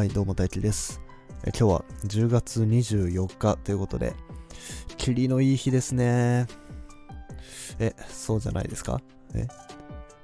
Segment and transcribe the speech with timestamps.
[0.00, 1.02] はい、どうも大輝です。
[1.44, 4.14] え今日は10月24日ということで、
[4.96, 6.46] 霧のいい日ですね。
[7.78, 9.02] え、そうじゃないですか？
[9.34, 9.46] え？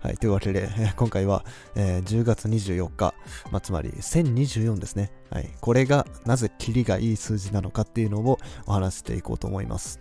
[0.00, 1.44] はい、というわけで、え今回は、
[1.74, 3.12] えー10月24日、
[3.50, 5.12] まあ、つまり1024ですね。
[5.28, 10.00] はい、これがなぜ霧がいい数字なのかっていうのをお話していこうと思います。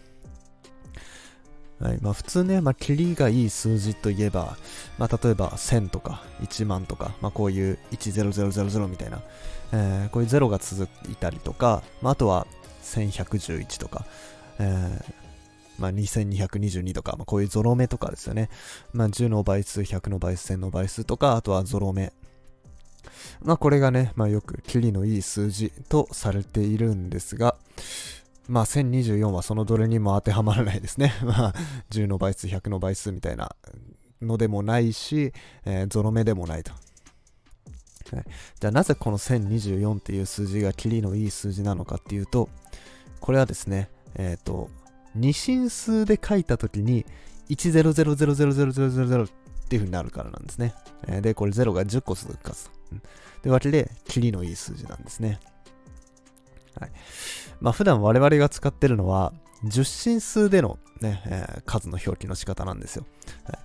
[1.80, 4.58] はいまあ、普通ね、まあ、霧がいい数字といえば、
[4.98, 9.22] まあ、例えば1000とか1万とか、まあ、こういう10000みたいな、
[9.74, 12.48] えーこういう0が続いたりとか、まあ、あとは
[12.84, 14.06] 1111とか、
[14.60, 15.26] えー
[15.78, 18.50] まあ、2222とか、まあ、こういうゾロ目とかですよね。
[18.94, 22.14] まあ、10の倍数、100の倍数、1000の倍数とか、あとはゾロ目。
[23.42, 27.56] まあ、これがね、まあ、よくキリのいい数字とされているんですが、
[28.48, 31.14] まあ、1024はそのどれにも当てはまらないですね。
[31.24, 31.54] まあ、
[31.90, 33.56] 10の倍数、100の倍数みたいな
[34.22, 35.34] のでもないし、
[35.66, 36.72] えーゾロ目でもないと。
[36.72, 38.26] はい、
[38.60, 42.50] じゃあなぜこの1024っていう数字がキリのいい数字なのかっていうと、
[43.20, 44.70] これはですね、えっ、と、
[45.16, 47.06] 二進数で書いたときに、
[47.50, 50.76] 100000000っていう風になるからなんですね。
[51.22, 52.70] で、これ0が10個続く数。
[53.42, 55.40] というわけで、キリのいい数字なんですね。
[56.80, 56.92] はい。
[57.62, 59.34] まあ普段我々が使ってるのは、
[59.66, 63.06] 10進数でのね、えー数の表記の仕方なんですよ。
[63.46, 63.58] はい。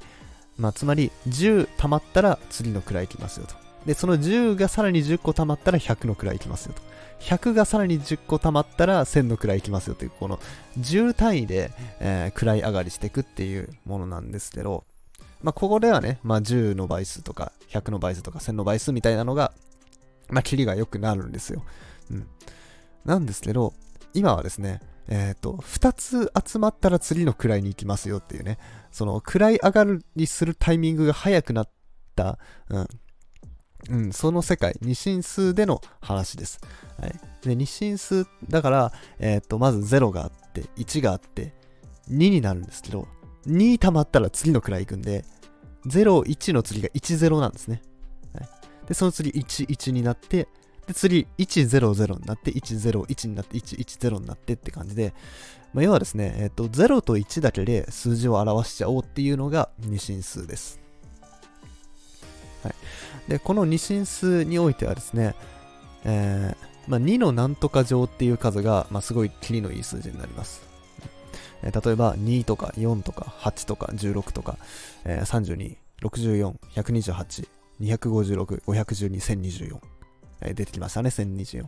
[0.58, 3.54] まあつまり、10溜まったら次の位行きますよと。
[3.86, 6.82] で、その10がさらに10個溜まったら100の位行きますよと。
[7.20, 10.38] 100がさらに10個溜まったら1000の位行きますよという、この
[10.78, 14.84] 10単位で、えー位上がりしていくっていうものなんですけど、
[15.42, 19.52] まあ、ここではね、まあ、10の倍数とか、100の倍数とか、1000の倍数みたいなのが、
[20.28, 21.64] まあ、キリが良くなるんですよ。
[22.10, 22.26] うん。
[23.04, 23.74] なんですけど、
[24.14, 28.58] 今はですね、えっ、と、2つ集まったら次の位に行きますよっていうね、
[28.92, 31.70] その、位上がりするタイミングが早くなっ
[32.14, 32.88] た、うん。
[33.88, 36.60] うん、その世界、二進数での話です。
[37.00, 37.14] はい。
[37.42, 41.54] で、二進数、だから、えっ、と、まず0があって、1があって、
[42.10, 43.08] 2になるんですけど、
[43.46, 45.24] 2溜まったら次の位行くんで、
[45.86, 47.82] 0、1の次が10なんですね。
[48.34, 48.48] はい、
[48.86, 50.46] で、その次1、1になって、
[50.90, 55.14] で、次100になって、101になって、110になってって感じで、
[55.72, 60.80] まあ、要はですね、えっ、と、0と1だけで数字を表しちゃおうっていうのが二進数です。
[62.64, 62.74] はい。
[63.28, 65.36] で、この二進数においてはですね、
[66.04, 70.62] えーまあ、2のなんとか乗っていう数が、まあ、すごいキリのいい数字になります。
[71.62, 74.56] えー例えば2とか4とか8とか16とか、
[75.04, 77.48] えー、32、64、128、
[77.80, 79.78] 256、512、1024、
[80.42, 81.66] え出てきましたね、1024。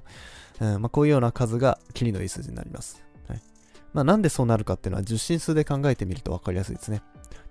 [0.61, 3.03] うんまあ、こういうような数がキリのいい数字になります。
[3.29, 3.43] はい
[3.93, 7.03] まあ、なんでそうなるかっていうのは10進数で考えてみると分かりやすいですね。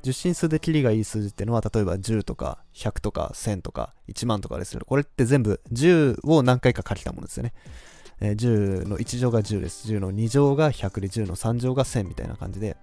[0.03, 7.53] 10進数でキリがいい数字っていうのは、例えば10とか100とか1000とか1万とかですけど、これって全部10を何回か書きたものですよね。
[8.21, 9.91] え10の1乗が10です。
[9.91, 12.77] 10の2乗が100で、10の3乗が1000みたいな感じで、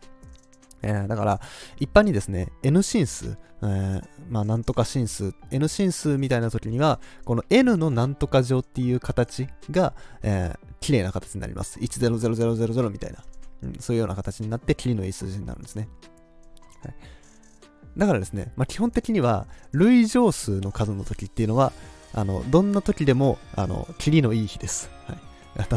[0.83, 1.41] えーだから、
[1.79, 11.79] 一般にですね、N 進数、えーまあ、なんとか進数、N 進数みたいな時には、この N のなんとか乗っていう形が、えー綺麗な形になります。
[11.79, 13.25] 100000みたいな、
[13.63, 15.89] うん、そういうような形になって、キリのいい数字になるんですね。
[16.83, 16.95] はい、
[17.97, 21.73] だからですね、まあ、基本的には、類乗数の数の時っていうのは、
[22.15, 24.91] あの、どんな時でも、あの、キリのいい日です。
[25.07, 25.19] はい。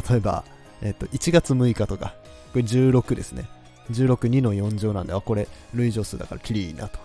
[0.09, 0.43] 例えば、
[0.81, 2.15] えっ、と、1月6日とか、
[2.53, 3.49] これ16ですね。
[3.89, 6.99] 16、2の4乗なんで、あ、これ、類乗数だからキリいいなと。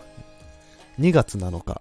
[0.99, 1.81] 2月7日。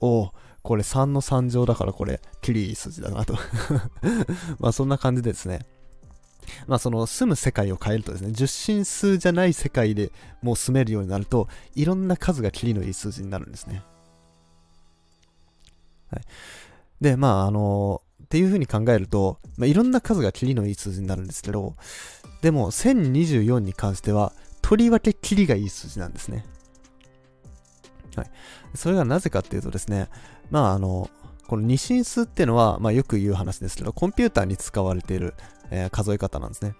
[0.00, 0.32] おお
[0.62, 3.34] これ3の3乗だからこれ、キリいい数字だなと。
[4.60, 5.66] まあ、そんな感じでですね。
[6.66, 10.12] まあ、その住む世界を変えるとですね、十進数じゃない世界で
[10.42, 13.82] もう住めるようになると、いろんな数がキリのいい数字になるんですね。
[16.10, 16.22] はい。
[17.00, 21.76] で、まあ、あのっていう風に考えると、まあ、いろんな数がキリのいい数字になるんですけど、
[22.42, 26.44] でも1024に関しては、とりわけキリがいい数字なんですね。
[28.16, 28.30] はい。
[28.74, 30.10] それがなぜかっていうとですね、
[30.50, 31.08] まああの、
[31.46, 35.32] この二進数っていうのは、まあよく言う話ですけど、コンピューターに使われている、
[35.70, 36.74] えー数え方なんですね。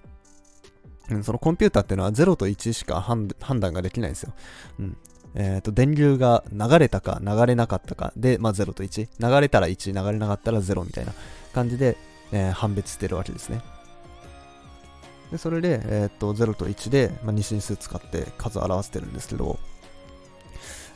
[1.11, 4.35] うん、そのコンピューターっていうのは0と1しか判判断ができないんですよ。
[4.81, 4.99] うん。
[5.41, 9.09] えっ、と、電流が流れたか流れなかったかで、まあ0と1。
[9.21, 11.13] 流れたら1、流れなかったら0みたいな
[11.55, 11.97] 感じで、
[12.33, 13.63] えー判別してるわけですね。
[15.31, 19.61] で、それで、えっ、と、0と1で、まあ、二進数使って数を表してるんですけど、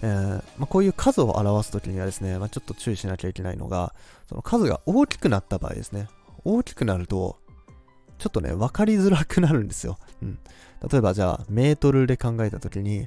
[0.02, 3.94] えーまあ、こういう数を表すときにはですね、まあ、ちょっと注意しなきゃいけないのが、
[4.28, 6.08] その数が大きくなった場合ですね。
[6.44, 7.36] 大きくなると、
[8.18, 9.98] ちょっとね、分かりづらくなるんですよ。
[10.20, 10.38] うん。
[10.90, 13.06] 例えばじゃあ、メートルで考えたときに、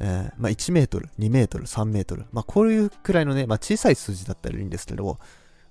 [0.00, 2.26] えーまあ、1メートル、2メートル、3メートル。
[2.32, 5.18] まあ、こういうくらいのね、まあ、小さい数字だったらいいんですけど、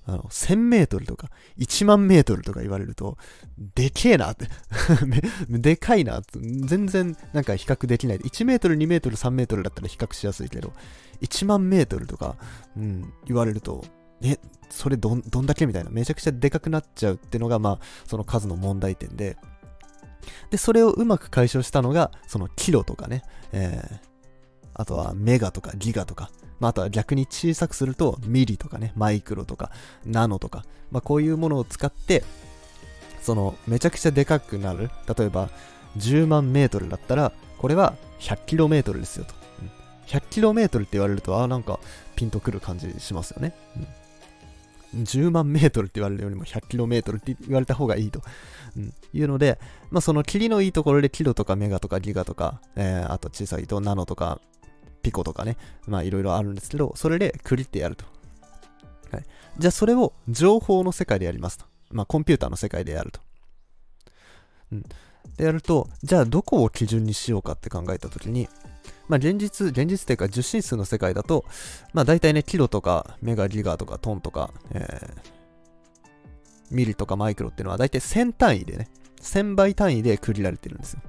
[0.08, 3.18] あの、1000メートルとか、1万メートルとか言われると、
[3.74, 4.48] でけえなって
[5.50, 8.20] でかいなって、全然なんか比較できない。
[8.20, 10.74] 1メートル、2メートル、3メートルだったら比較しやすいけど、
[11.22, 12.36] 1万メートルとか、
[12.78, 13.84] うん、言われると、
[14.22, 14.40] え、
[14.70, 19.38] それどんどんだけみたいな、めちゃくちゃでかくなっちゃうっていうのが、まあ、その数の問題点で、
[20.52, 24.15] で、それをうまく解消したのが、そのキロとかね、えー、
[24.76, 26.30] あとはメガとかギガとか、
[26.60, 29.72] まあ、あとは逆に小さくするとミリとかね、マイクロとか、
[30.06, 32.24] ナノとか、まあ、こういうものを使って、
[33.22, 34.92] そのめちゃくちゃでかくなる。
[35.18, 35.50] 例えば、
[35.98, 39.34] 10万メートルだったら、これは100キロメートルですよと。
[40.08, 41.80] 100キロメートルって言われると、あ、なんか
[42.16, 43.54] ピンとくる感じしますよね。
[44.94, 48.22] うん、10万メートルって言われるよりも100キロメートルって言われた方がいいと、
[48.78, 54.40] うん、いうので、まあ、その霧のいいところでキロとかメガとかギガとか、えー、あと小さいとナノとか
[55.06, 55.56] ピコとかね、
[55.88, 58.06] まあいろいろあるんですけど、それでクリってやると。
[59.12, 59.24] はい、
[59.60, 61.66] じゃあそれを情報の世界でやりますと。
[61.92, 63.20] まあコンピューターの世界でやると。
[64.72, 64.82] うん。
[65.38, 68.50] でやると、じゃあどこを基準にしようかって考えたときに、
[69.08, 71.46] まあ現実、現実っていうか受信数の世界だと、
[71.94, 75.16] まあ大体ね、キロとかメガギガとかトンとか、えー、
[76.72, 78.90] ミリとかマイクロっていうのは大体1000単位でね、
[79.22, 81.02] 1000倍単位で区切られてるんですよ。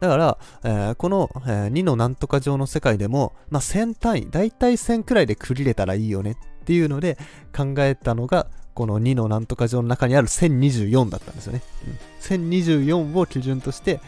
[0.00, 7.18] だから、えー、この、えー、2のなんとか上の世界でも、まあ、1000単位、だいたい1000くらいで区切れたらいいよねっていうので
[7.56, 11.62] 考えたのが、この2のなんとか上の中にある1024だったんですよね。
[11.86, 14.00] うん、1024を基準として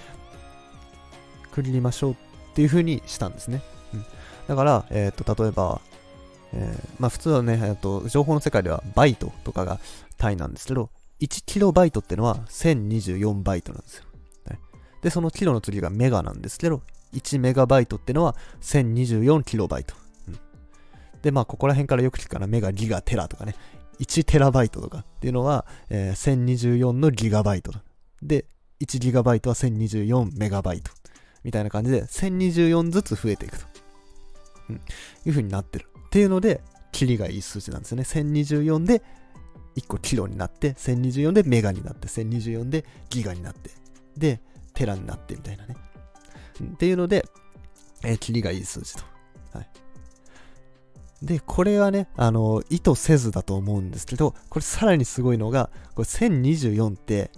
[1.52, 2.16] 区切りましょうっ
[2.54, 3.62] ていう風にしたんですね。
[3.92, 4.04] うん、
[4.48, 5.80] だから、え、ー、と、例えば、
[6.52, 9.80] えー、まあ普通はね、えーと、情報の世界ではバイトとかが
[10.16, 10.88] 単位なんですけど、
[11.20, 14.04] 1キロバイトってのは1024バイトなんですよ。
[15.04, 16.80] で、そのキロの次がメガなんですけど、
[17.12, 19.94] 1メガバイトってのは1024キロバイト。
[20.28, 20.38] うん、
[21.20, 23.54] で、まあ、ここら辺からよく聞くかな、メガ、ギガ、テラとかね、
[24.00, 27.72] 1テラバイトとかっていうのは、えー、1024のギガバイト。
[28.22, 28.46] で、
[28.80, 30.90] 1ギガバイトは1024メガバイト。
[31.44, 33.66] みたいな感じで、1024ずつ増えていくと。
[34.70, 34.78] うん、い
[35.26, 35.86] う風になってる。
[36.06, 36.62] っていうので、
[36.92, 38.04] キリがいい数字なんですよね。
[38.04, 39.02] 1024で
[39.76, 43.70] 1個キロになって、1024でメガになって、1024でギガになって。
[44.16, 44.40] で、
[44.74, 45.76] テラになってみたいなね。
[46.62, 47.24] っていうので、
[48.02, 49.02] えー、キリがいい数字と。
[49.52, 49.68] はい。
[51.22, 57.30] で、これはね、あの、意図せずだと思うんですけど、これさらにすごいのが、これ1024って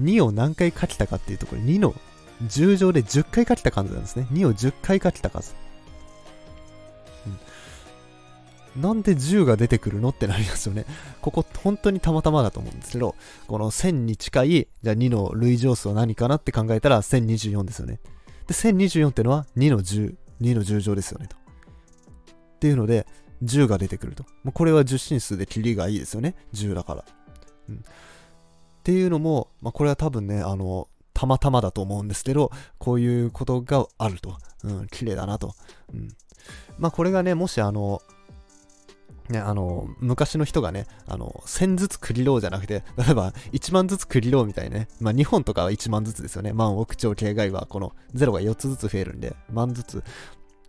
[0.00, 1.94] 2を何回書きたかっていうと、これ2の
[2.44, 4.26] 10乗で10回書きた数なんですね。
[4.32, 5.54] 2を10回書きた数。
[8.76, 10.84] なんで10が出てくるのってなりますよね。
[11.22, 13.14] ここ本当にたまたまだと思うんですけど、
[13.46, 18.00] この1000に近い、じゃあ2の類乗数は何かなって考えたら1024ですよね。
[18.46, 21.36] で、1024ってのは2の10、2の10乗ですよねと。
[21.36, 23.06] っていうので、
[23.42, 24.24] 10が出てくると。
[24.44, 26.34] もうこれは10進数で切りがいいですよね。
[26.54, 27.04] 10だから。
[27.68, 27.76] うん。
[27.76, 27.80] っ
[28.82, 34.36] ていうのも、まあ、これは多分ね、あの、たまたまだと思うんですけど、こういうことがあると。
[34.64, 35.54] うん、綺麗だなと。
[35.92, 36.08] うん。
[36.78, 38.00] まあ、これがね、もしあの、
[39.28, 44.88] ね、あの、昔の人がね、あの、1000ずつ繰りろうじゃなくて、例えば1万ずつ繰りろうみたいね。
[45.00, 46.52] まあ日本とかは1万ずつですよね。
[46.52, 50.04] 万億兆形外はこの0が4つずつ増えるんで、万ずつ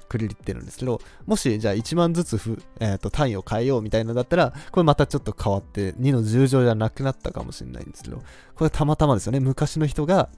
[0.09, 8.23] 繰り入ってるんですけど、もしじゃあ1万ずつふ、えーと、単位を変えようみたいなのだったら、これまたちょっと変わって2の10乗じゃなくなったかもしれないんですけど、
[8.55, 9.39] これたまたまですよね。
[9.39, 10.29] 昔の人が、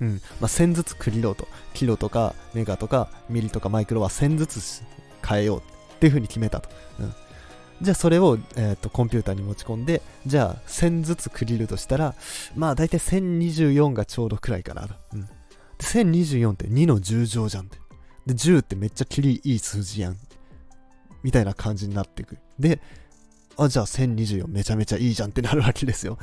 [0.00, 1.48] うん、まあ、1000ずつ繰りろうと。
[1.74, 4.82] キロとかメガとかミリとかマイクロは1000ずつ
[5.26, 5.62] 変えようっ
[5.98, 6.68] ていう風に決めたと。
[7.00, 7.14] うん
[7.80, 12.14] じゃあそれを、えーと、コンピューターに持ち込んで、じゃあ1000ずつ区切るとしたら、
[12.56, 14.88] まあ大体1024がちょうどくらいかな。
[15.12, 15.28] うん、
[15.78, 17.78] 1024って2の10乗じゃんって。
[18.26, 20.16] で、10ってめっちゃキリいい数字やん。
[21.22, 22.38] みたいな感じになっていく。
[22.58, 22.80] で、
[23.56, 26.18] あ、じゃあ1024めちゃめちゃいいじゃんってなるわけですよ。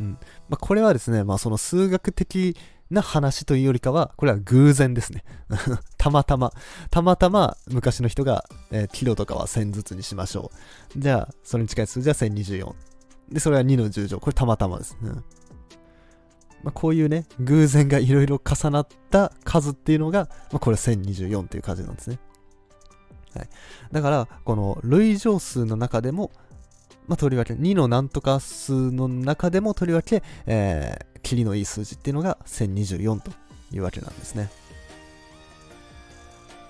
[0.00, 0.18] うん。
[0.48, 2.56] まあこれはですね、まあその数学的
[2.90, 5.24] な話というよりかは、これは偶然ですね。
[5.98, 6.52] たまたま、
[6.90, 10.50] たまたま昔の人が、えー、キロとかは1000ずつにしましょ
[10.96, 11.00] う。
[11.00, 12.74] じゃあ、それに近い数字は1024。
[13.30, 14.20] で、それは2の10乗。
[14.20, 14.96] これたまたまです。
[15.02, 15.24] うん
[16.62, 22.18] まあ、こういうね、偶然がいろいろ重なった数っていうのが、まあ、これ1024っていう数なんですね。
[23.36, 23.48] はい。
[23.92, 26.32] だから、この類乗数の中でも、
[27.06, 33.32] まあ、とりわけ、2のなんとか数の中でもとりわけ、えー、キリのいい数字っていうのが1024と
[33.72, 34.48] いうわけなんですね。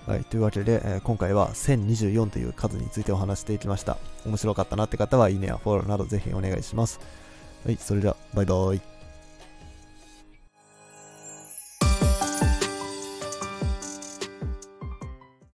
[0.07, 3.97] はい、というわけで、えー、今回は1024という数についてお話していきました。
[4.25, 6.99] 面白かったなって方は、いいねやフォローなどぜひお願いします。
[7.67, 8.96] はい、それでは、バイバーイ。